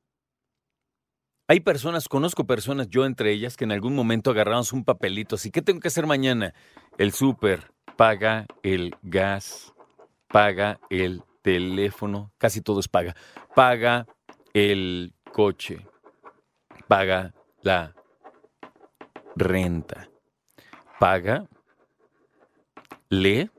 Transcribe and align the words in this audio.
Hay 1.46 1.60
personas, 1.60 2.08
conozco 2.08 2.46
personas, 2.46 2.88
yo 2.88 3.04
entre 3.04 3.32
ellas, 3.32 3.58
que 3.58 3.64
en 3.64 3.72
algún 3.72 3.94
momento 3.94 4.30
agarramos 4.30 4.72
un 4.72 4.82
papelito 4.82 5.34
así. 5.34 5.50
¿Qué 5.50 5.60
tengo 5.60 5.80
que 5.80 5.88
hacer 5.88 6.06
mañana? 6.06 6.54
El 6.96 7.12
súper, 7.12 7.75
paga 7.96 8.46
el 8.62 8.94
gas, 9.02 9.72
paga 10.28 10.78
el 10.90 11.22
teléfono, 11.42 12.32
casi 12.38 12.60
todo 12.60 12.80
es 12.80 12.88
paga. 12.88 13.14
Paga 13.54 14.06
el 14.52 15.14
coche, 15.32 15.86
paga 16.88 17.34
la 17.62 17.94
renta, 19.34 20.08
paga, 20.98 21.46
le 23.08 23.50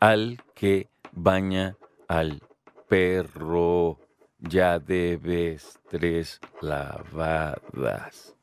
al 0.00 0.42
que 0.54 0.88
baña 1.12 1.76
al 2.08 2.40
perro 2.88 3.98
ya 4.38 4.78
debes 4.78 5.78
tres 5.88 6.40
lavadas. 6.60 8.34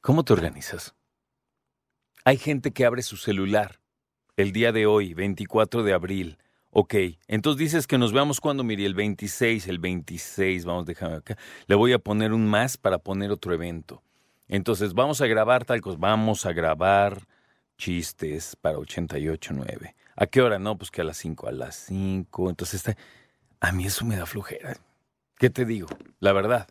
¿Cómo 0.00 0.24
te 0.24 0.32
organizas? 0.32 0.94
Hay 2.24 2.36
gente 2.36 2.72
que 2.72 2.84
abre 2.84 3.02
su 3.02 3.16
celular 3.16 3.80
el 4.36 4.52
día 4.52 4.72
de 4.72 4.86
hoy, 4.86 5.14
24 5.14 5.82
de 5.82 5.92
abril. 5.92 6.38
Ok, 6.70 6.94
entonces 7.26 7.58
dices 7.58 7.86
que 7.86 7.98
nos 7.98 8.12
veamos 8.12 8.40
cuando, 8.40 8.62
mire, 8.62 8.86
el 8.86 8.94
26, 8.94 9.66
el 9.68 9.78
26, 9.78 10.64
vamos, 10.64 10.86
déjame 10.86 11.16
acá. 11.16 11.36
Le 11.66 11.74
voy 11.74 11.92
a 11.92 11.98
poner 11.98 12.32
un 12.32 12.46
más 12.46 12.76
para 12.76 12.98
poner 12.98 13.30
otro 13.32 13.52
evento. 13.54 14.02
Entonces, 14.46 14.94
vamos 14.94 15.20
a 15.20 15.26
grabar 15.26 15.64
tal 15.64 15.80
cosa, 15.80 15.96
vamos 15.98 16.46
a 16.46 16.52
grabar 16.52 17.26
chistes 17.76 18.56
para 18.56 18.78
88.9. 18.78 19.94
¿A 20.16 20.26
qué 20.26 20.42
hora? 20.42 20.58
No, 20.58 20.76
pues 20.76 20.90
que 20.90 21.00
a 21.00 21.04
las 21.04 21.16
5, 21.16 21.48
a 21.48 21.52
las 21.52 21.76
5. 21.86 22.50
Entonces, 22.50 22.86
está... 22.86 22.96
a 23.60 23.72
mí 23.72 23.86
eso 23.86 24.04
me 24.04 24.16
da 24.16 24.26
flojera. 24.26 24.76
¿Qué 25.38 25.50
te 25.50 25.64
digo? 25.64 25.88
La 26.20 26.32
verdad. 26.32 26.68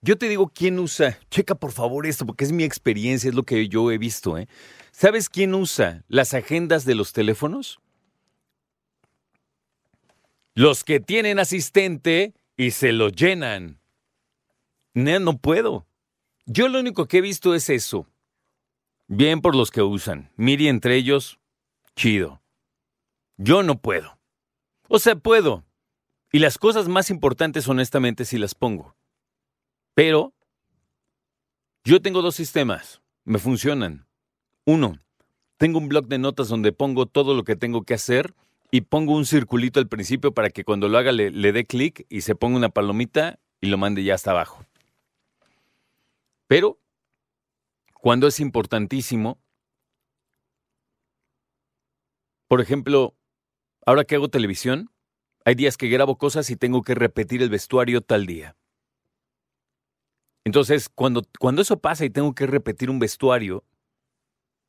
Yo 0.00 0.16
te 0.16 0.28
digo 0.28 0.52
quién 0.54 0.78
usa. 0.78 1.18
Checa 1.30 1.54
por 1.54 1.72
favor 1.72 2.06
esto, 2.06 2.24
porque 2.26 2.44
es 2.44 2.52
mi 2.52 2.64
experiencia, 2.64 3.28
es 3.28 3.34
lo 3.34 3.42
que 3.42 3.68
yo 3.68 3.90
he 3.90 3.98
visto. 3.98 4.38
¿eh? 4.38 4.48
¿Sabes 4.92 5.28
quién 5.28 5.54
usa 5.54 6.04
las 6.08 6.34
agendas 6.34 6.84
de 6.84 6.94
los 6.94 7.12
teléfonos? 7.12 7.80
Los 10.54 10.84
que 10.84 11.00
tienen 11.00 11.38
asistente 11.38 12.34
y 12.56 12.72
se 12.72 12.92
lo 12.92 13.08
llenan. 13.08 13.80
No, 14.94 15.18
no 15.20 15.38
puedo. 15.38 15.86
Yo 16.46 16.68
lo 16.68 16.80
único 16.80 17.06
que 17.06 17.18
he 17.18 17.20
visto 17.20 17.54
es 17.54 17.70
eso. 17.70 18.06
Bien 19.06 19.40
por 19.40 19.54
los 19.54 19.70
que 19.70 19.82
usan. 19.82 20.30
Miri 20.36 20.68
entre 20.68 20.96
ellos, 20.96 21.38
chido. 21.94 22.42
Yo 23.36 23.62
no 23.62 23.80
puedo. 23.80 24.18
O 24.88 24.98
sea, 24.98 25.16
puedo, 25.16 25.64
y 26.32 26.40
las 26.40 26.58
cosas 26.58 26.88
más 26.88 27.10
importantes, 27.10 27.68
honestamente, 27.68 28.24
sí 28.24 28.38
las 28.38 28.54
pongo. 28.54 28.97
Pero 29.98 30.32
yo 31.82 32.00
tengo 32.00 32.22
dos 32.22 32.36
sistemas. 32.36 33.02
Me 33.24 33.40
funcionan. 33.40 34.06
Uno, 34.64 35.00
tengo 35.56 35.78
un 35.78 35.88
blog 35.88 36.06
de 36.06 36.18
notas 36.18 36.46
donde 36.46 36.70
pongo 36.70 37.06
todo 37.06 37.34
lo 37.34 37.42
que 37.42 37.56
tengo 37.56 37.82
que 37.82 37.94
hacer 37.94 38.32
y 38.70 38.82
pongo 38.82 39.16
un 39.16 39.26
circulito 39.26 39.80
al 39.80 39.88
principio 39.88 40.32
para 40.32 40.50
que 40.50 40.62
cuando 40.62 40.88
lo 40.88 40.98
haga 40.98 41.10
le, 41.10 41.32
le 41.32 41.50
dé 41.50 41.64
clic 41.64 42.06
y 42.08 42.20
se 42.20 42.36
ponga 42.36 42.58
una 42.58 42.68
palomita 42.68 43.40
y 43.60 43.66
lo 43.66 43.76
mande 43.76 44.04
ya 44.04 44.14
hasta 44.14 44.30
abajo. 44.30 44.64
Pero 46.46 46.78
cuando 47.92 48.28
es 48.28 48.38
importantísimo, 48.38 49.40
por 52.46 52.60
ejemplo, 52.60 53.16
ahora 53.84 54.04
que 54.04 54.14
hago 54.14 54.28
televisión, 54.28 54.92
hay 55.44 55.56
días 55.56 55.76
que 55.76 55.88
grabo 55.88 56.18
cosas 56.18 56.50
y 56.50 56.56
tengo 56.56 56.82
que 56.82 56.94
repetir 56.94 57.42
el 57.42 57.50
vestuario 57.50 58.00
tal 58.00 58.26
día. 58.26 58.54
Entonces, 60.48 60.88
cuando, 60.88 61.22
cuando 61.38 61.60
eso 61.60 61.78
pasa 61.78 62.06
y 62.06 62.10
tengo 62.10 62.34
que 62.34 62.46
repetir 62.46 62.88
un 62.88 62.98
vestuario, 62.98 63.64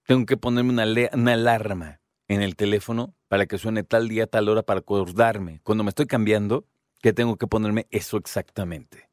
tengo 0.06 0.25
que 0.25 0.35
ponerme 0.35 0.73
una, 0.73 0.85
una 1.13 1.34
alarma 1.34 2.01
en 2.28 2.41
el 2.41 2.57
teléfono 2.57 3.16
para 3.29 3.45
que 3.45 3.57
suene 3.57 3.84
tal 3.84 4.09
día, 4.09 4.28
tal 4.28 4.50
hora, 4.50 4.62
para 4.62 4.81
acordarme. 4.81 5.62
Cuando 5.63 5.85
me 5.85 5.90
estoy 5.90 6.06
cambiando, 6.06 6.67
que 7.01 7.13
tengo 7.13 7.38
que 7.38 7.47
ponerme 7.47 7.88
eso 7.91 8.17
exactamente. 8.17 9.09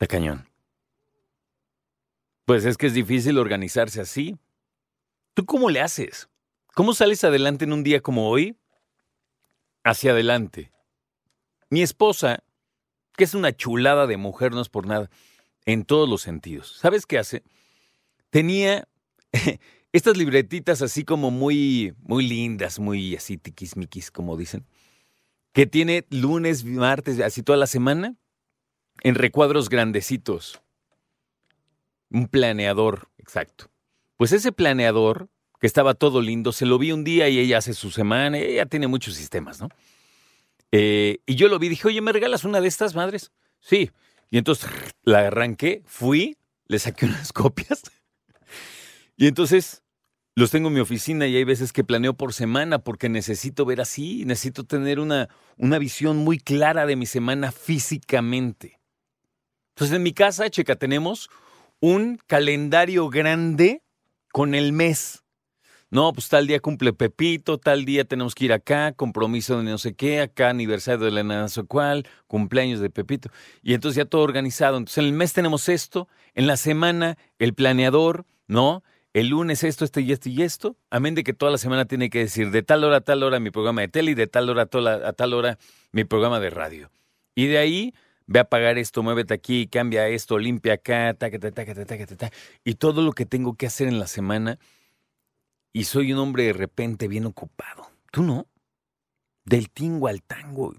De 0.00 0.06
cañón. 0.06 0.48
Pues 2.46 2.64
es 2.64 2.78
que 2.78 2.86
es 2.86 2.94
difícil 2.94 3.36
organizarse 3.36 4.00
así. 4.00 4.38
¿Tú 5.34 5.44
cómo 5.44 5.68
le 5.68 5.82
haces? 5.82 6.30
¿Cómo 6.74 6.94
sales 6.94 7.22
adelante 7.22 7.66
en 7.66 7.74
un 7.74 7.84
día 7.84 8.00
como 8.00 8.30
hoy 8.30 8.56
hacia 9.84 10.12
adelante. 10.12 10.72
Mi 11.68 11.82
esposa, 11.82 12.42
que 13.16 13.24
es 13.24 13.34
una 13.34 13.54
chulada 13.54 14.06
de 14.06 14.16
mujer, 14.16 14.52
no 14.52 14.62
es 14.62 14.70
por 14.70 14.86
nada, 14.86 15.10
en 15.66 15.84
todos 15.84 16.08
los 16.08 16.22
sentidos. 16.22 16.76
¿Sabes 16.78 17.06
qué 17.06 17.18
hace? 17.18 17.42
Tenía 18.30 18.88
estas 19.92 20.16
libretitas 20.16 20.82
así 20.82 21.04
como 21.04 21.30
muy, 21.30 21.94
muy 22.02 22.26
lindas, 22.26 22.78
muy 22.78 23.16
así 23.16 23.36
tiquismiquis, 23.36 24.10
como 24.10 24.36
dicen, 24.36 24.66
que 25.52 25.66
tiene 25.66 26.04
lunes, 26.10 26.64
martes, 26.64 27.20
así 27.20 27.42
toda 27.42 27.58
la 27.58 27.66
semana, 27.66 28.16
en 29.02 29.14
recuadros 29.14 29.68
grandecitos. 29.68 30.60
Un 32.10 32.28
planeador, 32.28 33.08
exacto. 33.18 33.70
Pues 34.16 34.32
ese 34.32 34.52
planeador 34.52 35.28
que 35.64 35.66
estaba 35.66 35.94
todo 35.94 36.20
lindo. 36.20 36.52
Se 36.52 36.66
lo 36.66 36.78
vi 36.78 36.92
un 36.92 37.04
día 37.04 37.26
y 37.30 37.38
ella 37.38 37.56
hace 37.56 37.72
su 37.72 37.90
semana, 37.90 38.36
ella 38.36 38.66
tiene 38.66 38.86
muchos 38.86 39.14
sistemas, 39.14 39.62
¿no? 39.62 39.70
Eh, 40.72 41.20
y 41.24 41.36
yo 41.36 41.48
lo 41.48 41.58
vi, 41.58 41.70
dije, 41.70 41.88
oye, 41.88 42.02
¿me 42.02 42.12
regalas 42.12 42.44
una 42.44 42.60
de 42.60 42.68
estas 42.68 42.94
madres? 42.94 43.32
Sí. 43.60 43.90
Y 44.30 44.38
entonces 44.38 44.70
la 45.02 45.26
arranqué, 45.26 45.82
fui, 45.86 46.36
le 46.66 46.78
saqué 46.78 47.06
unas 47.06 47.32
copias. 47.32 47.82
Y 49.16 49.26
entonces 49.26 49.82
los 50.34 50.50
tengo 50.50 50.68
en 50.68 50.74
mi 50.74 50.80
oficina 50.80 51.26
y 51.26 51.36
hay 51.36 51.44
veces 51.44 51.72
que 51.72 51.84
planeo 51.84 52.14
por 52.14 52.32
semana 52.32 52.80
porque 52.80 53.08
necesito 53.08 53.64
ver 53.64 53.80
así, 53.80 54.24
necesito 54.24 54.64
tener 54.64 54.98
una, 54.98 55.28
una 55.56 55.78
visión 55.78 56.16
muy 56.18 56.38
clara 56.38 56.86
de 56.86 56.96
mi 56.96 57.06
semana 57.06 57.52
físicamente. 57.52 58.80
Entonces 59.70 59.96
en 59.96 60.02
mi 60.02 60.12
casa, 60.12 60.50
checa, 60.50 60.76
tenemos 60.76 61.30
un 61.80 62.18
calendario 62.26 63.08
grande 63.08 63.82
con 64.32 64.54
el 64.54 64.72
mes. 64.72 65.23
No, 65.90 66.12
pues 66.12 66.28
tal 66.28 66.46
día 66.46 66.60
cumple 66.60 66.92
Pepito, 66.92 67.58
tal 67.58 67.84
día 67.84 68.04
tenemos 68.04 68.34
que 68.34 68.46
ir 68.46 68.52
acá, 68.52 68.92
compromiso 68.92 69.58
de 69.58 69.64
no 69.64 69.78
sé 69.78 69.94
qué, 69.94 70.20
acá 70.20 70.50
aniversario 70.50 71.04
de 71.04 71.10
la 71.12 71.22
no 71.22 71.48
sé 71.48 71.62
cuál, 71.64 72.06
cumpleaños 72.26 72.80
de 72.80 72.90
Pepito. 72.90 73.30
Y 73.62 73.74
entonces 73.74 73.96
ya 73.96 74.04
todo 74.04 74.22
organizado. 74.22 74.76
Entonces 74.76 74.98
en 74.98 75.04
el 75.04 75.12
mes 75.12 75.32
tenemos 75.32 75.68
esto, 75.68 76.08
en 76.34 76.46
la 76.46 76.56
semana 76.56 77.16
el 77.38 77.54
planeador, 77.54 78.26
¿no? 78.48 78.82
El 79.12 79.28
lunes 79.28 79.62
esto, 79.62 79.84
esto 79.84 80.00
y 80.00 80.10
esto 80.10 80.28
y 80.28 80.42
esto. 80.42 80.76
Amén 80.90 81.14
de 81.14 81.22
que 81.22 81.32
toda 81.32 81.52
la 81.52 81.58
semana 81.58 81.84
tiene 81.84 82.10
que 82.10 82.18
decir 82.18 82.50
de 82.50 82.64
tal 82.64 82.82
hora 82.82 82.96
a 82.96 83.00
tal 83.00 83.22
hora 83.22 83.38
mi 83.38 83.50
programa 83.52 83.82
de 83.82 83.88
tele 83.88 84.10
y 84.10 84.14
de 84.14 84.26
tal 84.26 84.50
hora 84.50 84.62
a, 84.62 85.12
tal 85.12 85.34
hora 85.34 85.58
mi 85.92 86.02
programa 86.02 86.40
de 86.40 86.50
radio. 86.50 86.90
Y 87.36 87.46
de 87.46 87.58
ahí 87.58 87.94
ve 88.26 88.40
a 88.40 88.44
pagar 88.44 88.76
esto, 88.76 89.04
muévete 89.04 89.32
aquí, 89.32 89.68
cambia 89.68 90.08
esto, 90.08 90.36
limpia 90.38 90.74
acá, 90.74 91.14
ta, 91.14 91.30
ta, 91.30 91.38
ta, 91.38 91.52
ta, 91.52 91.64
ta, 91.64 92.06
ta, 92.06 92.16
ta, 92.16 92.30
y 92.64 92.74
todo 92.74 93.02
lo 93.02 93.12
que 93.12 93.24
tengo 93.24 93.54
que 93.54 93.66
hacer 93.66 93.86
en 93.86 94.00
la 94.00 94.08
semana 94.08 94.58
y 95.74 95.84
soy 95.84 96.12
un 96.12 96.20
hombre 96.20 96.44
de 96.44 96.52
repente 96.52 97.08
bien 97.08 97.26
ocupado. 97.26 97.90
¿Tú 98.12 98.22
no? 98.22 98.46
Del 99.44 99.70
tingo 99.70 100.06
al 100.06 100.22
tango. 100.22 100.72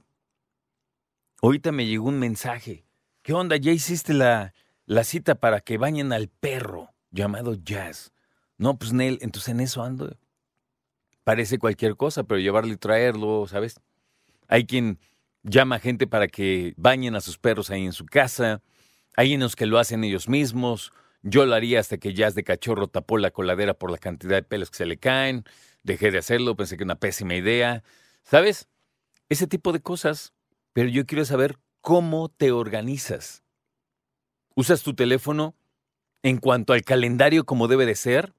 Ahorita 1.41 1.73
me 1.73 1.85
llegó 1.85 2.07
un 2.07 2.17
mensaje. 2.17 2.85
¿Qué 3.21 3.33
onda? 3.33 3.57
¿Ya 3.57 3.73
hiciste 3.73 4.13
la, 4.13 4.53
la 4.85 5.03
cita 5.03 5.35
para 5.35 5.59
que 5.59 5.77
bañen 5.77 6.13
al 6.13 6.29
perro 6.29 6.95
llamado 7.11 7.55
Jazz? 7.55 8.13
No, 8.57 8.79
pues 8.79 8.93
Nel, 8.93 9.19
entonces 9.21 9.49
en 9.49 9.59
eso 9.59 9.83
ando. 9.83 10.17
Parece 11.25 11.59
cualquier 11.59 11.97
cosa, 11.97 12.23
pero 12.23 12.39
llevarlo 12.39 12.71
y 12.71 12.77
traerlo, 12.77 13.47
¿sabes? 13.47 13.81
Hay 14.47 14.65
quien 14.65 14.99
llama 15.43 15.75
a 15.75 15.79
gente 15.79 16.07
para 16.07 16.29
que 16.29 16.73
bañen 16.77 17.15
a 17.15 17.21
sus 17.21 17.37
perros 17.37 17.69
ahí 17.69 17.83
en 17.83 17.93
su 17.93 18.05
casa. 18.05 18.61
Hay 19.17 19.35
unos 19.35 19.57
que 19.57 19.65
lo 19.65 19.77
hacen 19.77 20.05
ellos 20.05 20.29
mismos. 20.29 20.93
Yo 21.27 21.47
lo 21.47 21.55
haría 21.55 21.79
hasta 21.79 21.97
que 21.97 22.13
Jazz 22.13 22.35
de 22.35 22.43
cachorro 22.43 22.87
tapó 22.87 23.17
la 23.17 23.31
coladera 23.31 23.73
por 23.73 23.89
la 23.89 23.97
cantidad 23.97 24.35
de 24.35 24.43
pelos 24.43 24.69
que 24.69 24.77
se 24.77 24.85
le 24.85 24.97
caen. 24.97 25.43
Dejé 25.81 26.11
de 26.11 26.19
hacerlo, 26.19 26.55
pensé 26.55 26.77
que 26.77 26.83
era 26.83 26.89
una 26.89 26.99
pésima 26.99 27.33
idea. 27.33 27.83
¿Sabes? 28.21 28.67
Ese 29.27 29.47
tipo 29.47 29.73
de 29.73 29.79
cosas. 29.79 30.33
Pero 30.71 30.87
yo 30.87 31.07
quiero 31.07 31.25
saber 31.25 31.57
cómo 31.81 32.29
te 32.29 32.51
organizas. 32.51 33.43
¿Usas 34.53 34.83
tu 34.83 34.93
teléfono 34.93 35.55
en 36.21 36.37
cuanto 36.37 36.73
al 36.73 36.83
calendario 36.83 37.43
como 37.43 37.67
debe 37.67 37.87
de 37.87 37.95
ser? 37.95 38.35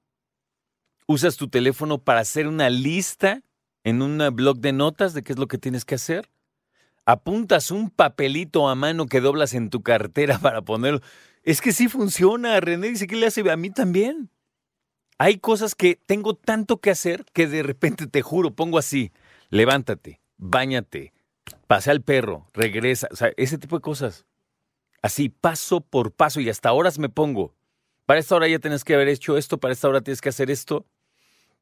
¿Usas 1.07 1.35
tu 1.35 1.49
teléfono 1.49 1.97
para 1.97 2.21
hacer 2.21 2.47
una 2.47 2.69
lista 2.69 3.43
en 3.83 4.01
un 4.01 4.33
blog 4.33 4.59
de 4.59 4.71
notas 4.71 5.13
de 5.13 5.23
qué 5.23 5.33
es 5.33 5.39
lo 5.39 5.49
que 5.49 5.57
tienes 5.57 5.83
que 5.83 5.95
hacer? 5.95 6.29
¿Apuntas 7.05 7.69
un 7.69 7.89
papelito 7.89 8.69
a 8.69 8.75
mano 8.75 9.07
que 9.07 9.19
doblas 9.19 9.53
en 9.53 9.69
tu 9.69 9.81
cartera 9.81 10.39
para 10.41 10.61
ponerlo? 10.61 11.01
Es 11.47 11.61
que 11.61 11.71
sí 11.71 11.87
funciona. 11.87 12.59
René 12.59 12.89
dice 12.89 13.07
que 13.07 13.15
le 13.15 13.25
hace 13.25 13.49
a 13.49 13.55
mí 13.55 13.69
también. 13.69 14.29
Hay 15.17 15.37
cosas 15.37 15.75
que 15.75 15.95
tengo 15.95 16.35
tanto 16.35 16.81
que 16.81 16.91
hacer 16.91 17.23
que 17.31 17.47
de 17.47 17.63
repente 17.63 18.05
te 18.05 18.21
juro, 18.21 18.53
pongo 18.53 18.77
así, 18.77 19.13
levántate, 19.49 20.19
báñate, 20.35 21.13
pase 21.65 21.89
al 21.89 22.01
perro, 22.01 22.49
regresa, 22.53 23.07
o 23.11 23.15
sea, 23.15 23.31
ese 23.37 23.57
tipo 23.57 23.77
de 23.77 23.81
cosas. 23.81 24.25
Así, 25.01 25.29
paso 25.29 25.79
por 25.79 26.11
paso 26.11 26.41
y 26.41 26.49
hasta 26.49 26.73
horas 26.73 26.99
me 26.99 27.07
pongo. 27.07 27.55
Para 28.05 28.19
esta 28.19 28.35
hora 28.35 28.49
ya 28.49 28.59
tienes 28.59 28.83
que 28.83 28.95
haber 28.95 29.07
hecho 29.07 29.37
esto, 29.37 29.57
para 29.57 29.71
esta 29.71 29.87
hora 29.87 30.01
tienes 30.01 30.19
que 30.19 30.29
hacer 30.29 30.51
esto. 30.51 30.85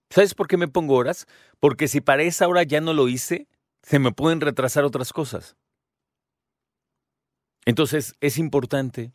¿Sabes 0.10 0.34
por 0.34 0.48
qué 0.48 0.58
me 0.58 0.68
pongo 0.68 0.96
horas? 0.96 1.28
Porque 1.60 1.88
si 1.88 2.02
para 2.02 2.24
esa 2.24 2.48
hora 2.48 2.64
ya 2.64 2.82
no 2.82 2.94
lo 2.94 3.08
hice, 3.08 3.48
se 3.84 4.00
me 4.00 4.12
pueden 4.12 4.42
retrasar 4.42 4.84
otras 4.84 5.14
cosas. 5.14 5.56
Entonces 7.66 8.16
es 8.20 8.40
importante. 8.40 9.14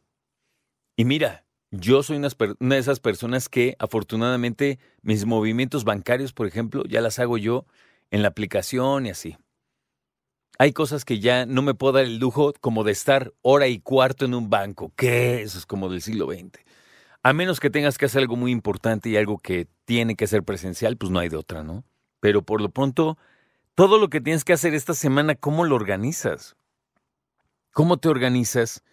Y 1.00 1.06
mira, 1.06 1.47
yo 1.70 2.02
soy 2.02 2.19
una, 2.19 2.29
de 2.29 2.79
esas 2.79 3.00
personas 3.00 3.49
que 3.49 3.75
afortunadamente 3.79 4.79
mis 5.00 5.25
movimientos 5.25 5.85
bancarios, 5.85 6.35
por 6.35 6.47
ejemplo, 6.47 6.85
ya 6.85 7.00
las 7.00 7.19
hago 7.19 7.38
yo 7.38 7.64
en 8.11 8.20
la 8.20 8.29
aplicación 8.29 9.06
y 9.06 9.08
así. 9.08 9.38
Hay 10.58 10.75
cosas 10.75 11.06
que 11.06 11.19
ya 11.19 11.47
no 11.47 11.62
me 11.62 11.73
puedo 11.73 11.94
dar 11.94 12.05
el 12.05 12.19
lujo 12.19 12.52
como 12.61 12.85
de 12.85 12.93
estar 12.93 13.32
hora 13.41 13.67
y 13.67 13.81
cuarto 13.81 14.26
en 14.26 14.35
un 14.35 14.50
banco. 14.50 14.93
¿Qué? 14.94 15.41
Eso 15.41 15.56
es 15.56 15.64
como 15.64 15.88
del 15.88 16.02
siglo 16.02 16.26
XX. 16.26 16.62
A 17.23 17.32
menos 17.32 17.61
que 17.61 17.70
tengas 17.70 17.96
que 17.96 18.05
hacer 18.05 18.20
algo 18.20 18.37
muy 18.37 18.53
importante 18.53 19.08
y 19.08 19.17
algo 19.17 19.38
que 19.38 19.69
tiene 19.87 20.17
que 20.17 20.26
ser 20.26 20.43
presencial, 20.43 20.99
pues 20.99 21.11
no 21.11 21.19
hay 21.19 21.31
de 21.31 21.38
otra, 21.38 21.62
¿no? 21.62 21.82
Pero 22.20 22.43
por 22.43 22.61
lo 22.61 22.69
pronto, 22.69 23.17
todo 23.75 23.96
lo 23.96 24.11
que 24.11 24.20
tienes 24.20 24.44
que 24.44 24.53
hacer 24.53 24.75
esta 24.75 24.93
semana, 24.93 25.35
¿cómo 25.35 25.64
lo 25.64 25.76
organizas? 25.76 26.56
¿Cómo 27.73 27.96
te 27.96 28.11
organizas? 28.11 28.85